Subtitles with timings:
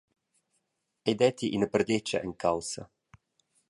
[1.07, 2.83] Ei detti ina perdetga en caussa.